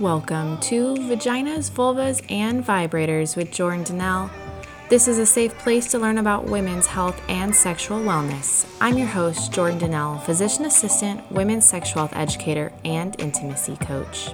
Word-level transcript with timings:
Welcome 0.00 0.58
to 0.62 0.96
Vaginas, 0.96 1.70
Vulvas, 1.70 2.20
and 2.28 2.66
Vibrators 2.66 3.36
with 3.36 3.52
Jordan 3.52 3.84
D'Nelle. 3.84 4.28
This 4.88 5.06
is 5.06 5.18
a 5.18 5.26
safe 5.26 5.56
place 5.58 5.88
to 5.92 6.00
learn 6.00 6.18
about 6.18 6.46
women's 6.46 6.86
health 6.86 7.22
and 7.28 7.54
sexual 7.54 8.00
wellness. 8.00 8.66
I'm 8.80 8.98
your 8.98 9.06
host, 9.06 9.52
Jordan 9.52 9.78
D'Nelle, 9.78 10.18
physician 10.22 10.64
assistant, 10.64 11.30
women's 11.30 11.64
sexual 11.64 12.08
health 12.08 12.16
educator, 12.16 12.72
and 12.84 13.14
intimacy 13.20 13.76
coach. 13.76 14.30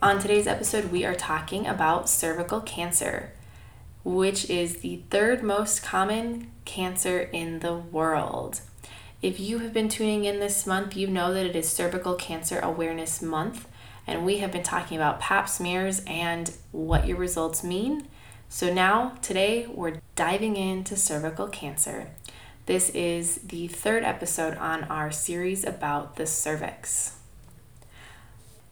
On 0.00 0.18
today's 0.18 0.46
episode, 0.46 0.86
we 0.86 1.04
are 1.04 1.14
talking 1.14 1.66
about 1.66 2.08
cervical 2.08 2.62
cancer, 2.62 3.32
which 4.02 4.48
is 4.48 4.78
the 4.78 5.02
third 5.10 5.42
most 5.42 5.82
common 5.82 6.50
cancer 6.64 7.20
in 7.20 7.58
the 7.58 7.74
world. 7.74 8.62
If 9.20 9.40
you 9.40 9.58
have 9.58 9.72
been 9.72 9.88
tuning 9.88 10.24
in 10.24 10.38
this 10.38 10.64
month, 10.64 10.96
you 10.96 11.08
know 11.08 11.34
that 11.34 11.44
it 11.44 11.56
is 11.56 11.68
Cervical 11.68 12.14
Cancer 12.14 12.60
Awareness 12.60 13.20
Month, 13.20 13.66
and 14.06 14.24
we 14.24 14.38
have 14.38 14.52
been 14.52 14.62
talking 14.62 14.96
about 14.96 15.18
pap 15.18 15.48
smears 15.48 16.02
and 16.06 16.52
what 16.70 17.08
your 17.08 17.16
results 17.16 17.64
mean. 17.64 18.06
So, 18.48 18.72
now 18.72 19.14
today 19.20 19.66
we're 19.66 20.00
diving 20.14 20.56
into 20.56 20.94
cervical 20.94 21.48
cancer. 21.48 22.10
This 22.66 22.90
is 22.90 23.38
the 23.38 23.66
third 23.66 24.04
episode 24.04 24.56
on 24.56 24.84
our 24.84 25.10
series 25.10 25.64
about 25.64 26.14
the 26.14 26.24
cervix. 26.24 27.16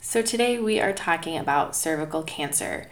So, 0.00 0.22
today 0.22 0.58
we 0.58 0.80
are 0.80 0.92
talking 0.92 1.36
about 1.36 1.76
cervical 1.76 2.22
cancer. 2.22 2.88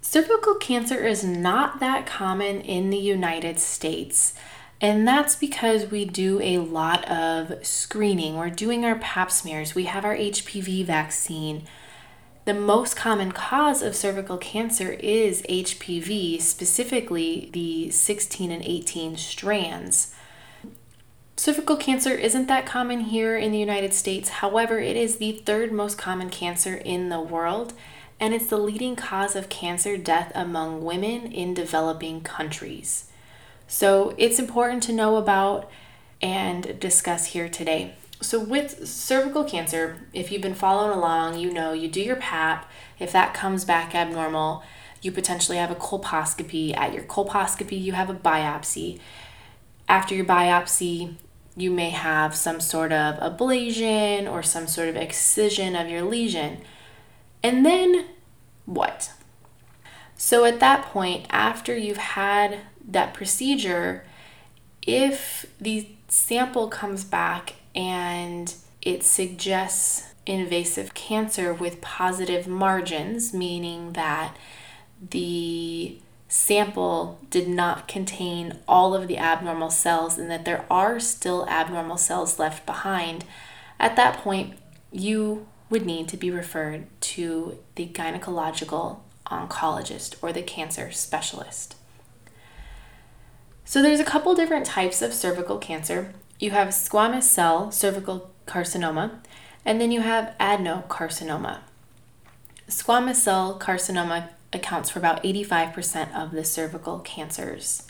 Cervical 0.00 0.54
cancer 0.54 1.06
is 1.06 1.24
not 1.24 1.80
that 1.80 2.06
common 2.06 2.60
in 2.60 2.90
the 2.90 2.98
United 2.98 3.58
States, 3.58 4.34
and 4.80 5.06
that's 5.06 5.34
because 5.34 5.90
we 5.90 6.04
do 6.04 6.40
a 6.40 6.58
lot 6.58 7.04
of 7.08 7.66
screening. 7.66 8.36
We're 8.36 8.50
doing 8.50 8.84
our 8.84 8.96
pap 8.96 9.32
smears, 9.32 9.74
we 9.74 9.84
have 9.84 10.04
our 10.04 10.16
HPV 10.16 10.84
vaccine 10.84 11.66
the 12.48 12.54
most 12.54 12.96
common 12.96 13.30
cause 13.30 13.82
of 13.82 13.94
cervical 13.94 14.38
cancer 14.38 14.92
is 14.92 15.42
HPV, 15.50 16.40
specifically 16.40 17.50
the 17.52 17.90
16 17.90 18.50
and 18.50 18.64
18 18.64 19.18
strands. 19.18 20.14
Cervical 21.36 21.76
cancer 21.76 22.12
isn't 22.12 22.46
that 22.46 22.64
common 22.64 23.00
here 23.00 23.36
in 23.36 23.52
the 23.52 23.58
United 23.58 23.92
States. 23.92 24.30
However, 24.30 24.78
it 24.78 24.96
is 24.96 25.18
the 25.18 25.32
third 25.32 25.72
most 25.72 25.98
common 25.98 26.30
cancer 26.30 26.76
in 26.76 27.10
the 27.10 27.20
world, 27.20 27.74
and 28.18 28.32
it's 28.32 28.46
the 28.46 28.56
leading 28.56 28.96
cause 28.96 29.36
of 29.36 29.50
cancer 29.50 29.98
death 29.98 30.32
among 30.34 30.82
women 30.82 31.30
in 31.30 31.52
developing 31.52 32.22
countries. 32.22 33.10
So 33.66 34.14
it's 34.16 34.38
important 34.38 34.82
to 34.84 34.94
know 34.94 35.16
about 35.16 35.70
and 36.22 36.80
discuss 36.80 37.26
here 37.26 37.50
today. 37.50 37.94
So, 38.20 38.40
with 38.40 38.88
cervical 38.88 39.44
cancer, 39.44 39.98
if 40.12 40.32
you've 40.32 40.42
been 40.42 40.54
following 40.54 40.96
along, 40.96 41.38
you 41.38 41.52
know 41.52 41.72
you 41.72 41.86
do 41.86 42.00
your 42.00 42.16
PAP. 42.16 42.68
If 42.98 43.12
that 43.12 43.32
comes 43.32 43.64
back 43.64 43.94
abnormal, 43.94 44.64
you 45.00 45.12
potentially 45.12 45.56
have 45.58 45.70
a 45.70 45.76
colposcopy. 45.76 46.76
At 46.76 46.92
your 46.92 47.04
colposcopy, 47.04 47.80
you 47.80 47.92
have 47.92 48.10
a 48.10 48.14
biopsy. 48.14 48.98
After 49.88 50.16
your 50.16 50.24
biopsy, 50.24 51.14
you 51.56 51.70
may 51.70 51.90
have 51.90 52.34
some 52.34 52.60
sort 52.60 52.90
of 52.90 53.16
ablation 53.16 54.30
or 54.30 54.42
some 54.42 54.66
sort 54.66 54.88
of 54.88 54.96
excision 54.96 55.76
of 55.76 55.88
your 55.88 56.02
lesion. 56.02 56.58
And 57.42 57.64
then 57.64 58.06
what? 58.66 59.12
So, 60.16 60.44
at 60.44 60.58
that 60.58 60.86
point, 60.86 61.26
after 61.30 61.76
you've 61.76 61.98
had 61.98 62.58
that 62.88 63.14
procedure, 63.14 64.04
if 64.82 65.46
the 65.60 65.88
sample 66.08 66.66
comes 66.66 67.04
back 67.04 67.54
and 67.78 68.56
it 68.82 69.04
suggests 69.04 70.12
invasive 70.26 70.94
cancer 70.94 71.54
with 71.54 71.80
positive 71.80 72.48
margins, 72.48 73.32
meaning 73.32 73.92
that 73.92 74.36
the 75.10 75.96
sample 76.26 77.20
did 77.30 77.48
not 77.48 77.86
contain 77.86 78.58
all 78.66 78.94
of 78.94 79.06
the 79.06 79.16
abnormal 79.16 79.70
cells 79.70 80.18
and 80.18 80.28
that 80.28 80.44
there 80.44 80.66
are 80.68 80.98
still 80.98 81.46
abnormal 81.48 81.96
cells 81.96 82.38
left 82.38 82.66
behind, 82.66 83.24
at 83.78 83.94
that 83.94 84.18
point, 84.18 84.58
you 84.90 85.46
would 85.70 85.86
need 85.86 86.08
to 86.08 86.16
be 86.16 86.32
referred 86.32 86.86
to 87.00 87.58
the 87.76 87.86
gynecological 87.86 88.98
oncologist 89.26 90.16
or 90.20 90.32
the 90.32 90.42
cancer 90.42 90.90
specialist. 90.90 91.76
So, 93.64 93.82
there's 93.82 94.00
a 94.00 94.04
couple 94.04 94.34
different 94.34 94.66
types 94.66 95.00
of 95.00 95.12
cervical 95.12 95.58
cancer 95.58 96.14
you 96.38 96.50
have 96.50 96.68
squamous 96.68 97.24
cell 97.24 97.70
cervical 97.70 98.30
carcinoma, 98.46 99.18
and 99.64 99.80
then 99.80 99.90
you 99.90 100.00
have 100.00 100.34
adenocarcinoma. 100.38 101.58
Squamous 102.68 103.16
cell 103.16 103.58
carcinoma 103.58 104.28
accounts 104.52 104.90
for 104.90 104.98
about 104.98 105.22
85% 105.22 106.14
of 106.14 106.30
the 106.32 106.44
cervical 106.44 107.00
cancers. 107.00 107.82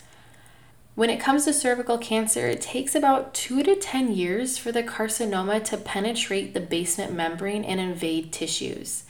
When 0.95 1.09
it 1.09 1.19
comes 1.19 1.45
to 1.45 1.53
cervical 1.53 1.97
cancer, 1.97 2.47
it 2.47 2.61
takes 2.61 2.93
about 2.93 3.33
2 3.33 3.63
to 3.63 3.75
10 3.75 4.11
years 4.13 4.57
for 4.57 4.71
the 4.71 4.83
carcinoma 4.83 5.63
to 5.65 5.77
penetrate 5.77 6.53
the 6.53 6.59
basement 6.59 7.13
membrane 7.13 7.63
and 7.63 7.79
invade 7.79 8.33
tissues. 8.33 9.05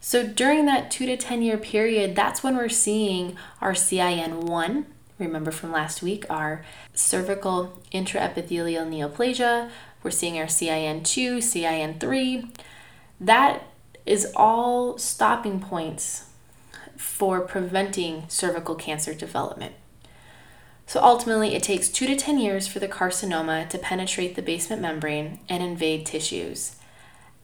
So 0.00 0.26
during 0.26 0.66
that 0.66 0.90
2 0.90 1.06
to 1.06 1.16
10 1.16 1.42
year 1.42 1.58
period, 1.58 2.16
that's 2.16 2.42
when 2.42 2.56
we're 2.56 2.68
seeing 2.68 3.36
our 3.60 3.72
CIN1, 3.72 4.84
remember 5.18 5.50
from 5.50 5.72
last 5.72 6.02
week, 6.02 6.24
our 6.30 6.64
cervical 6.94 7.80
intraepithelial 7.92 8.86
neoplasia. 8.86 9.70
We're 10.02 10.10
seeing 10.10 10.38
our 10.38 10.46
CIN2, 10.46 11.38
CIN3. 11.38 12.50
That 13.20 13.64
is 14.06 14.32
all 14.36 14.96
stopping 14.96 15.60
points 15.60 16.26
for 16.96 17.40
preventing 17.40 18.24
cervical 18.28 18.74
cancer 18.74 19.14
development. 19.14 19.74
So 20.86 21.02
ultimately, 21.02 21.54
it 21.54 21.62
takes 21.62 21.90
2 21.90 22.06
to 22.06 22.16
10 22.16 22.38
years 22.38 22.66
for 22.66 22.78
the 22.78 22.88
carcinoma 22.88 23.68
to 23.68 23.78
penetrate 23.78 24.36
the 24.36 24.42
basement 24.42 24.80
membrane 24.80 25.40
and 25.48 25.62
invade 25.62 26.06
tissues. 26.06 26.77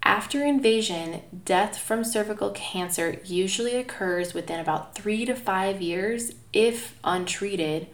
After 0.05 0.45
invasion, 0.45 1.23
death 1.47 1.79
from 1.79 2.05
cervical 2.05 2.51
cancer 2.51 3.17
usually 3.25 3.77
occurs 3.77 4.35
within 4.35 4.61
about 4.61 4.95
three 4.95 5.25
to 5.25 5.35
five 5.35 5.81
years 5.81 6.33
if 6.53 6.99
untreated 7.03 7.89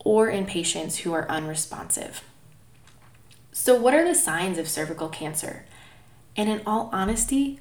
or 0.00 0.28
in 0.28 0.44
patients 0.44 0.98
who 0.98 1.12
are 1.12 1.30
unresponsive. 1.30 2.24
So, 3.52 3.76
what 3.76 3.94
are 3.94 4.04
the 4.04 4.14
signs 4.14 4.58
of 4.58 4.68
cervical 4.68 5.08
cancer? 5.08 5.66
And 6.36 6.48
in 6.48 6.62
all 6.66 6.90
honesty, 6.92 7.60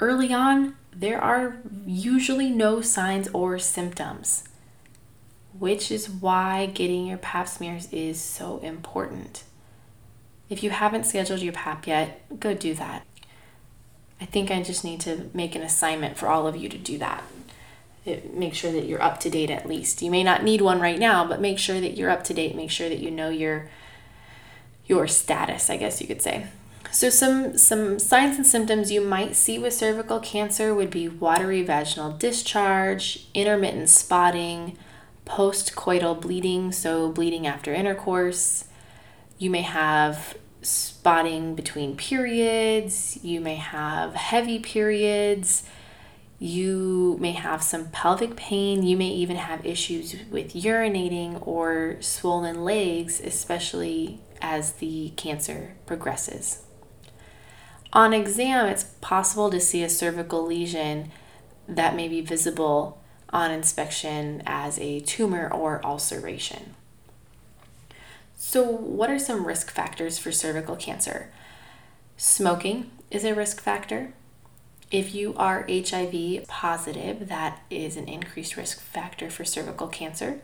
early 0.00 0.32
on, 0.32 0.76
there 0.90 1.20
are 1.20 1.58
usually 1.84 2.48
no 2.48 2.80
signs 2.80 3.28
or 3.34 3.58
symptoms, 3.58 4.44
which 5.58 5.90
is 5.90 6.08
why 6.08 6.66
getting 6.66 7.06
your 7.06 7.18
pap 7.18 7.48
smears 7.48 7.92
is 7.92 8.18
so 8.18 8.58
important. 8.60 9.44
If 10.48 10.62
you 10.62 10.70
haven't 10.70 11.04
scheduled 11.04 11.40
your 11.40 11.52
PAP 11.52 11.86
yet, 11.86 12.40
go 12.40 12.54
do 12.54 12.74
that. 12.74 13.06
I 14.20 14.26
think 14.26 14.50
I 14.50 14.62
just 14.62 14.84
need 14.84 15.00
to 15.00 15.30
make 15.34 15.54
an 15.54 15.62
assignment 15.62 16.16
for 16.16 16.28
all 16.28 16.46
of 16.46 16.56
you 16.56 16.68
to 16.68 16.78
do 16.78 16.98
that. 16.98 17.24
It, 18.04 18.34
make 18.34 18.54
sure 18.54 18.70
that 18.72 18.84
you're 18.84 19.02
up 19.02 19.18
to 19.20 19.30
date 19.30 19.50
at 19.50 19.68
least. 19.68 20.02
You 20.02 20.10
may 20.10 20.22
not 20.22 20.44
need 20.44 20.60
one 20.60 20.80
right 20.80 20.98
now, 20.98 21.26
but 21.26 21.40
make 21.40 21.58
sure 21.58 21.80
that 21.80 21.96
you're 21.96 22.10
up 22.10 22.24
to 22.24 22.34
date. 22.34 22.54
Make 22.54 22.70
sure 22.70 22.88
that 22.88 23.00
you 23.00 23.10
know 23.10 23.30
your 23.30 23.68
your 24.86 25.06
status, 25.06 25.70
I 25.70 25.78
guess 25.78 26.00
you 26.00 26.06
could 26.06 26.20
say. 26.20 26.46
So 26.90 27.10
some 27.10 27.58
some 27.58 27.98
signs 27.98 28.36
and 28.36 28.46
symptoms 28.46 28.92
you 28.92 29.00
might 29.00 29.34
see 29.34 29.58
with 29.58 29.72
cervical 29.72 30.20
cancer 30.20 30.74
would 30.74 30.90
be 30.90 31.08
watery 31.08 31.62
vaginal 31.62 32.12
discharge, 32.12 33.26
intermittent 33.34 33.88
spotting, 33.88 34.78
postcoital 35.26 36.20
bleeding, 36.20 36.70
so 36.70 37.10
bleeding 37.10 37.46
after 37.46 37.74
intercourse, 37.74 38.66
you 39.44 39.50
may 39.50 39.60
have 39.60 40.38
spotting 40.62 41.54
between 41.54 41.94
periods, 41.96 43.18
you 43.22 43.42
may 43.42 43.56
have 43.56 44.14
heavy 44.14 44.58
periods, 44.58 45.64
you 46.38 47.18
may 47.20 47.32
have 47.32 47.62
some 47.62 47.90
pelvic 47.90 48.36
pain, 48.36 48.82
you 48.82 48.96
may 48.96 49.08
even 49.08 49.36
have 49.36 49.66
issues 49.66 50.16
with 50.30 50.54
urinating 50.54 51.46
or 51.46 51.98
swollen 52.00 52.64
legs, 52.64 53.20
especially 53.20 54.18
as 54.40 54.72
the 54.74 55.10
cancer 55.16 55.74
progresses. 55.84 56.62
On 57.92 58.14
exam, 58.14 58.66
it's 58.66 58.84
possible 59.02 59.50
to 59.50 59.60
see 59.60 59.82
a 59.82 59.90
cervical 59.90 60.46
lesion 60.46 61.12
that 61.68 61.94
may 61.94 62.08
be 62.08 62.22
visible 62.22 63.02
on 63.28 63.50
inspection 63.50 64.42
as 64.46 64.78
a 64.78 65.00
tumor 65.00 65.52
or 65.52 65.84
ulceration. 65.84 66.74
So, 68.36 68.64
what 68.64 69.10
are 69.10 69.18
some 69.18 69.46
risk 69.46 69.70
factors 69.70 70.18
for 70.18 70.32
cervical 70.32 70.76
cancer? 70.76 71.30
Smoking 72.16 72.90
is 73.10 73.24
a 73.24 73.34
risk 73.34 73.60
factor. 73.60 74.12
If 74.90 75.14
you 75.14 75.34
are 75.36 75.66
HIV 75.68 76.46
positive, 76.46 77.28
that 77.28 77.62
is 77.70 77.96
an 77.96 78.08
increased 78.08 78.56
risk 78.56 78.80
factor 78.80 79.30
for 79.30 79.44
cervical 79.44 79.88
cancer. 79.88 80.40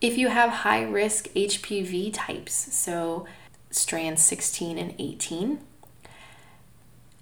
If 0.00 0.18
you 0.18 0.28
have 0.28 0.50
high 0.50 0.82
risk 0.82 1.28
HPV 1.34 2.12
types, 2.12 2.52
so 2.74 3.26
strands 3.70 4.22
16 4.22 4.78
and 4.78 4.94
18, 4.98 5.60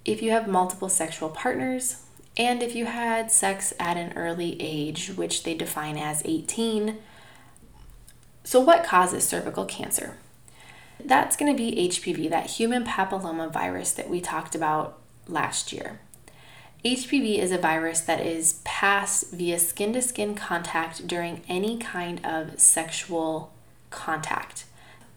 if 0.04 0.20
you 0.20 0.30
have 0.30 0.48
multiple 0.48 0.88
sexual 0.88 1.28
partners, 1.28 2.02
and 2.36 2.62
if 2.62 2.74
you 2.74 2.86
had 2.86 3.30
sex 3.30 3.72
at 3.78 3.96
an 3.96 4.12
early 4.16 4.56
age, 4.60 5.12
which 5.14 5.42
they 5.42 5.54
define 5.54 5.96
as 5.96 6.22
18. 6.24 6.98
So, 8.44 8.60
what 8.60 8.84
causes 8.84 9.26
cervical 9.26 9.64
cancer? 9.64 10.16
That's 11.04 11.36
going 11.36 11.52
to 11.52 11.56
be 11.56 11.88
HPV, 11.88 12.30
that 12.30 12.50
human 12.50 12.84
papilloma 12.84 13.52
virus 13.52 13.92
that 13.92 14.08
we 14.08 14.20
talked 14.20 14.54
about 14.54 14.98
last 15.28 15.72
year. 15.72 16.00
HPV 16.84 17.38
is 17.38 17.52
a 17.52 17.58
virus 17.58 18.00
that 18.00 18.20
is 18.20 18.60
passed 18.64 19.30
via 19.30 19.58
skin 19.58 19.92
to 19.92 20.02
skin 20.02 20.34
contact 20.34 21.06
during 21.06 21.42
any 21.48 21.78
kind 21.78 22.24
of 22.26 22.58
sexual 22.58 23.52
contact. 23.90 24.64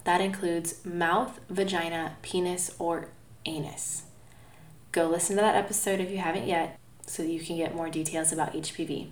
That 0.04 0.22
includes 0.22 0.86
mouth, 0.86 1.40
vagina, 1.50 2.18
penis, 2.22 2.76
or 2.78 3.08
anus. 3.46 4.04
Go 4.92 5.10
listen 5.10 5.36
to 5.38 5.42
that 5.42 5.56
episode 5.56 6.00
if 6.00 6.12
you 6.12 6.20
haven't 6.20 6.48
yet 6.48 6.80
so 7.08 7.24
you 7.24 7.40
can 7.40 7.58
get 7.58 7.76
more 7.76 7.90
details 7.90 8.32
about 8.32 8.54
HPV. 8.54 9.10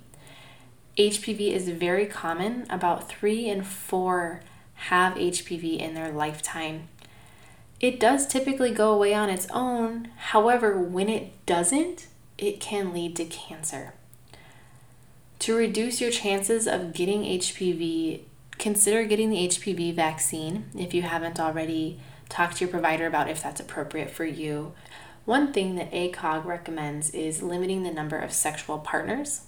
HPV 0.98 1.51
is 1.51 1.69
very 1.69 2.06
common. 2.06 2.66
About 2.69 3.10
three 3.10 3.50
in 3.50 3.63
four 3.63 4.42
have 4.75 5.16
HPV 5.16 5.80
in 5.80 5.95
their 5.95 6.12
lifetime. 6.12 6.88
It 7.80 8.00
does 8.00 8.28
typically 8.28 8.72
go 8.72 8.94
away 8.94 9.13
on 9.13 9.30
its 9.30 9.48
own. 9.51 10.10
However, 10.18 10.78
when 10.78 11.10
it 11.10 11.45
doesn't, 11.45 12.07
it 12.38 12.60
can 12.60 12.94
lead 12.94 13.16
to 13.16 13.25
cancer. 13.25 13.94
To 15.40 15.56
reduce 15.56 16.00
your 16.00 16.12
chances 16.12 16.68
of 16.68 16.94
getting 16.94 17.24
HPV, 17.24 18.22
consider 18.57 19.04
getting 19.04 19.30
the 19.30 19.48
HPV 19.48 19.94
vaccine 19.94 20.66
if 20.78 20.94
you 20.94 21.01
haven't 21.01 21.40
already 21.40 22.00
talked 22.30 22.57
to 22.57 22.66
your 22.66 22.72
provider 22.72 23.07
about 23.07 23.30
if 23.30 23.42
that's 23.44 23.60
appropriate 23.60 24.12
for 24.12 24.25
you. 24.25 24.74
One 25.25 25.51
thing 25.51 25.75
that 25.75 25.92
ACOG 25.92 26.45
recommends 26.45 27.10
is 27.12 27.42
limiting 27.42 27.84
the 27.84 27.92
number 27.92 28.18
of 28.18 28.31
sexual 28.31 28.78
partners. 28.78 29.42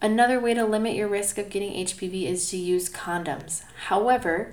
Another 0.00 0.38
way 0.38 0.54
to 0.54 0.64
limit 0.64 0.94
your 0.94 1.08
risk 1.08 1.38
of 1.38 1.50
getting 1.50 1.72
HPV 1.72 2.24
is 2.24 2.48
to 2.50 2.56
use 2.56 2.88
condoms. 2.88 3.62
However, 3.86 4.52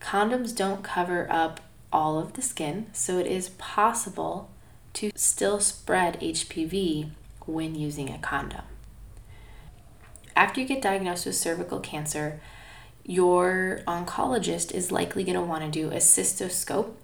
condoms 0.00 0.54
don't 0.54 0.82
cover 0.82 1.26
up 1.30 1.60
all 1.92 2.18
of 2.18 2.34
the 2.34 2.42
skin, 2.42 2.86
so 2.92 3.18
it 3.18 3.26
is 3.26 3.50
possible 3.50 4.50
to 4.94 5.10
still 5.14 5.60
spread 5.60 6.20
HPV 6.20 7.10
when 7.46 7.74
using 7.74 8.10
a 8.10 8.18
condom. 8.18 8.64
After 10.36 10.60
you 10.60 10.66
get 10.66 10.82
diagnosed 10.82 11.26
with 11.26 11.36
cervical 11.36 11.80
cancer, 11.80 12.40
your 13.04 13.80
oncologist 13.86 14.72
is 14.72 14.92
likely 14.92 15.24
going 15.24 15.38
to 15.38 15.42
want 15.42 15.64
to 15.64 15.70
do 15.70 15.90
a 15.90 15.96
cystoscope 15.96 16.94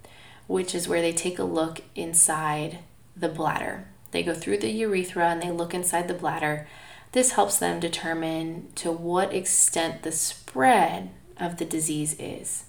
which 0.51 0.75
is 0.75 0.85
where 0.85 1.01
they 1.01 1.13
take 1.13 1.39
a 1.39 1.43
look 1.43 1.79
inside 1.95 2.79
the 3.15 3.29
bladder. 3.29 3.87
They 4.11 4.21
go 4.21 4.33
through 4.33 4.57
the 4.57 4.69
urethra 4.69 5.29
and 5.29 5.41
they 5.41 5.49
look 5.49 5.73
inside 5.73 6.09
the 6.09 6.13
bladder. 6.13 6.67
This 7.11 7.33
helps 7.33 7.57
them 7.57 7.79
determine 7.79 8.69
to 8.75 8.91
what 8.91 9.33
extent 9.33 10.03
the 10.03 10.11
spread 10.11 11.09
of 11.37 11.57
the 11.57 11.65
disease 11.65 12.15
is. 12.19 12.65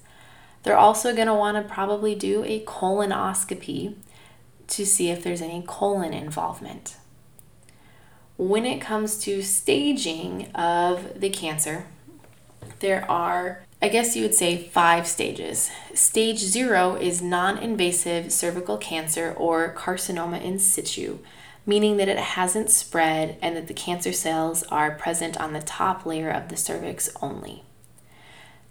They're 0.62 0.76
also 0.76 1.14
going 1.14 1.28
to 1.28 1.34
want 1.34 1.56
to 1.56 1.72
probably 1.72 2.14
do 2.14 2.44
a 2.44 2.64
colonoscopy 2.64 3.94
to 4.68 4.86
see 4.86 5.10
if 5.10 5.22
there's 5.22 5.42
any 5.42 5.62
colon 5.66 6.12
involvement. 6.12 6.96
When 8.36 8.64
it 8.64 8.80
comes 8.80 9.18
to 9.18 9.42
staging 9.42 10.50
of 10.54 11.20
the 11.20 11.30
cancer, 11.30 11.86
there 12.80 13.08
are 13.10 13.64
I 13.82 13.88
guess 13.88 14.14
you 14.14 14.22
would 14.22 14.34
say 14.36 14.56
five 14.56 15.08
stages. 15.08 15.68
Stage 15.92 16.38
zero 16.38 16.94
is 16.94 17.20
non 17.20 17.58
invasive 17.58 18.32
cervical 18.32 18.76
cancer 18.78 19.34
or 19.36 19.74
carcinoma 19.74 20.40
in 20.40 20.60
situ, 20.60 21.18
meaning 21.64 21.96
that 21.96 22.08
it 22.08 22.18
hasn't 22.18 22.70
spread 22.70 23.38
and 23.40 23.56
that 23.56 23.68
the 23.68 23.74
cancer 23.74 24.12
cells 24.12 24.62
are 24.64 24.90
present 24.90 25.40
on 25.40 25.52
the 25.52 25.62
top 25.62 26.04
layer 26.04 26.30
of 26.30 26.48
the 26.48 26.56
cervix 26.56 27.10
only. 27.20 27.62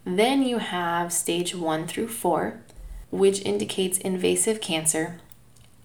Then 0.04 0.44
you 0.44 0.58
have 0.58 1.14
stage 1.14 1.56
one 1.56 1.88
through 1.88 2.08
four, 2.08 2.62
which 3.12 3.42
indicates 3.42 3.98
invasive 4.00 4.60
cancer, 4.62 5.20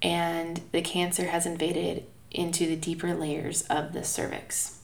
and 0.03 0.63
the 0.73 0.83
cancer 0.83 1.27
has 1.27 1.47
invaded 1.47 2.05
into 2.31 2.67
the 2.67 2.77
deeper 2.77 3.15
layers 3.15 3.63
of 3.63 3.93
the 3.93 4.05
cervix. 4.05 4.79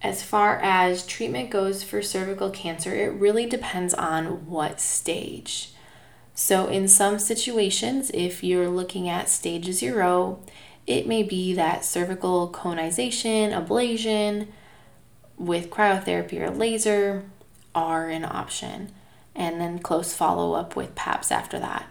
As 0.00 0.22
far 0.22 0.60
as 0.62 1.06
treatment 1.06 1.50
goes 1.50 1.82
for 1.82 2.02
cervical 2.02 2.50
cancer, 2.50 2.94
it 2.94 3.12
really 3.12 3.46
depends 3.46 3.94
on 3.94 4.46
what 4.46 4.80
stage. 4.80 5.72
So, 6.40 6.68
in 6.68 6.86
some 6.86 7.18
situations, 7.18 8.12
if 8.14 8.44
you're 8.44 8.68
looking 8.68 9.08
at 9.08 9.28
stage 9.28 9.72
zero, 9.72 10.38
it 10.86 11.04
may 11.04 11.24
be 11.24 11.52
that 11.54 11.84
cervical 11.84 12.46
conization, 12.46 13.50
ablation 13.50 14.46
with 15.36 15.68
cryotherapy 15.68 16.40
or 16.40 16.48
laser 16.48 17.24
are 17.74 18.08
an 18.08 18.24
option, 18.24 18.92
and 19.34 19.60
then 19.60 19.80
close 19.80 20.14
follow 20.14 20.52
up 20.52 20.76
with 20.76 20.94
PAPs 20.94 21.32
after 21.32 21.58
that. 21.58 21.88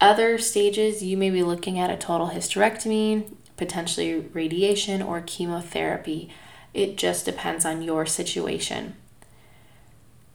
Other 0.00 0.38
stages, 0.38 1.02
you 1.02 1.16
may 1.16 1.30
be 1.30 1.42
looking 1.42 1.76
at 1.76 1.90
a 1.90 1.96
total 1.96 2.28
hysterectomy, 2.28 3.34
potentially 3.56 4.28
radiation, 4.32 5.02
or 5.02 5.22
chemotherapy 5.22 6.30
it 6.72 6.96
just 6.96 7.24
depends 7.24 7.64
on 7.64 7.82
your 7.82 8.06
situation. 8.06 8.94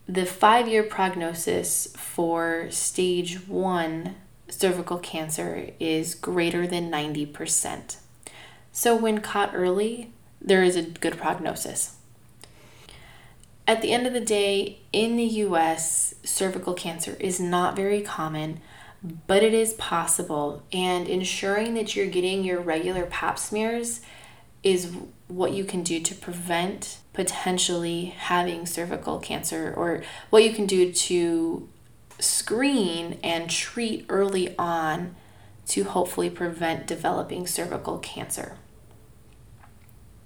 The 0.08 0.24
five 0.26 0.68
year 0.68 0.84
prognosis 0.84 1.88
for 1.96 2.68
stage 2.70 3.48
one 3.48 4.14
cervical 4.48 4.98
cancer 4.98 5.70
is 5.80 6.14
greater 6.14 6.66
than 6.66 6.90
90%. 6.90 7.96
So, 8.70 8.94
when 8.94 9.20
caught 9.20 9.54
early, 9.54 10.12
there 10.40 10.62
is 10.62 10.76
a 10.76 10.82
good 10.82 11.16
prognosis. 11.16 11.96
At 13.66 13.82
the 13.82 13.92
end 13.92 14.06
of 14.06 14.12
the 14.12 14.20
day, 14.20 14.78
in 14.92 15.16
the 15.16 15.24
US, 15.24 16.14
cervical 16.22 16.74
cancer 16.74 17.16
is 17.18 17.40
not 17.40 17.74
very 17.74 18.00
common, 18.00 18.60
but 19.26 19.42
it 19.42 19.54
is 19.54 19.72
possible. 19.74 20.62
And 20.72 21.08
ensuring 21.08 21.74
that 21.74 21.96
you're 21.96 22.06
getting 22.06 22.44
your 22.44 22.60
regular 22.60 23.06
pap 23.06 23.40
smears 23.40 24.02
is 24.66 24.92
what 25.28 25.52
you 25.52 25.64
can 25.64 25.84
do 25.84 26.00
to 26.00 26.12
prevent 26.12 26.98
potentially 27.12 28.06
having 28.06 28.66
cervical 28.66 29.20
cancer 29.20 29.72
or 29.76 30.02
what 30.30 30.42
you 30.42 30.52
can 30.52 30.66
do 30.66 30.92
to 30.92 31.68
screen 32.18 33.16
and 33.22 33.48
treat 33.48 34.04
early 34.08 34.56
on 34.58 35.14
to 35.66 35.84
hopefully 35.84 36.28
prevent 36.28 36.84
developing 36.84 37.46
cervical 37.46 37.98
cancer. 37.98 38.56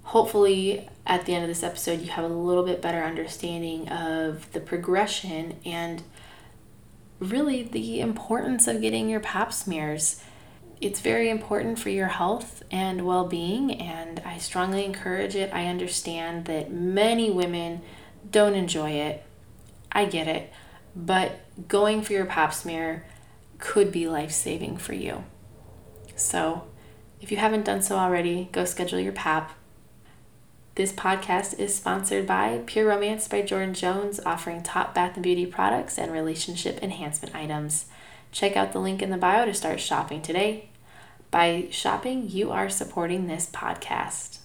Hopefully, 0.04 0.88
at 1.06 1.26
the 1.26 1.34
end 1.34 1.44
of 1.44 1.48
this 1.48 1.62
episode, 1.62 2.00
you 2.00 2.08
have 2.08 2.24
a 2.24 2.28
little 2.28 2.64
bit 2.64 2.80
better 2.80 3.04
understanding 3.04 3.90
of 3.90 4.50
the 4.52 4.60
progression 4.60 5.56
and 5.66 6.02
really 7.18 7.62
the 7.62 8.00
importance 8.00 8.66
of 8.66 8.80
getting 8.80 9.10
your 9.10 9.20
pap 9.20 9.52
smears 9.52 10.22
it's 10.80 11.00
very 11.00 11.28
important 11.28 11.78
for 11.78 11.90
your 11.90 12.08
health 12.08 12.62
and 12.70 13.06
well 13.06 13.26
being, 13.26 13.72
and 13.80 14.20
I 14.24 14.38
strongly 14.38 14.84
encourage 14.84 15.36
it. 15.36 15.52
I 15.52 15.66
understand 15.66 16.46
that 16.46 16.72
many 16.72 17.30
women 17.30 17.82
don't 18.30 18.54
enjoy 18.54 18.92
it. 18.92 19.22
I 19.92 20.06
get 20.06 20.26
it. 20.26 20.50
But 20.96 21.40
going 21.68 22.02
for 22.02 22.14
your 22.14 22.24
pap 22.24 22.54
smear 22.54 23.04
could 23.58 23.92
be 23.92 24.08
life 24.08 24.32
saving 24.32 24.78
for 24.78 24.94
you. 24.94 25.24
So, 26.16 26.64
if 27.20 27.30
you 27.30 27.36
haven't 27.36 27.66
done 27.66 27.82
so 27.82 27.96
already, 27.96 28.48
go 28.50 28.64
schedule 28.64 28.98
your 28.98 29.12
pap. 29.12 29.52
This 30.76 30.92
podcast 30.92 31.58
is 31.58 31.74
sponsored 31.74 32.26
by 32.26 32.62
Pure 32.64 32.88
Romance 32.88 33.28
by 33.28 33.42
Jordan 33.42 33.74
Jones, 33.74 34.18
offering 34.24 34.62
top 34.62 34.94
bath 34.94 35.14
and 35.14 35.22
beauty 35.22 35.44
products 35.44 35.98
and 35.98 36.10
relationship 36.10 36.82
enhancement 36.82 37.34
items. 37.34 37.86
Check 38.32 38.56
out 38.56 38.72
the 38.72 38.78
link 38.78 39.02
in 39.02 39.10
the 39.10 39.18
bio 39.18 39.44
to 39.44 39.52
start 39.52 39.80
shopping 39.80 40.22
today. 40.22 40.69
By 41.30 41.68
shopping, 41.70 42.28
you 42.28 42.50
are 42.50 42.68
supporting 42.68 43.26
this 43.28 43.48
podcast. 43.52 44.38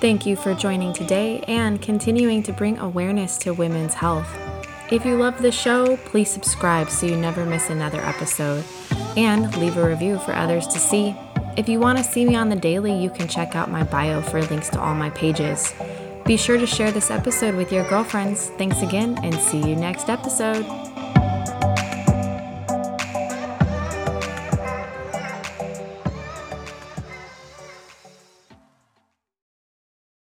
Thank 0.00 0.26
you 0.26 0.36
for 0.36 0.54
joining 0.54 0.92
today 0.92 1.40
and 1.48 1.80
continuing 1.80 2.42
to 2.44 2.52
bring 2.52 2.78
awareness 2.78 3.38
to 3.38 3.54
women's 3.54 3.94
health. 3.94 4.28
If 4.90 5.06
you 5.06 5.16
love 5.16 5.40
the 5.40 5.52
show, 5.52 5.96
please 5.98 6.30
subscribe 6.30 6.90
so 6.90 7.06
you 7.06 7.16
never 7.16 7.46
miss 7.46 7.70
another 7.70 8.00
episode 8.02 8.64
and 9.16 9.56
leave 9.56 9.76
a 9.76 9.88
review 9.88 10.18
for 10.18 10.34
others 10.34 10.66
to 10.68 10.78
see. 10.78 11.14
If 11.56 11.68
you 11.68 11.80
want 11.80 11.98
to 11.98 12.04
see 12.04 12.24
me 12.24 12.36
on 12.36 12.48
the 12.48 12.56
daily, 12.56 12.92
you 12.92 13.08
can 13.08 13.28
check 13.28 13.56
out 13.56 13.70
my 13.70 13.82
bio 13.82 14.20
for 14.20 14.42
links 14.42 14.68
to 14.70 14.80
all 14.80 14.94
my 14.94 15.10
pages. 15.10 15.72
Be 16.26 16.36
sure 16.36 16.58
to 16.58 16.66
share 16.66 16.92
this 16.92 17.10
episode 17.10 17.54
with 17.54 17.72
your 17.72 17.88
girlfriends. 17.88 18.50
Thanks 18.50 18.82
again, 18.82 19.18
and 19.22 19.34
see 19.34 19.58
you 19.58 19.76
next 19.76 20.08
episode. 20.08 20.89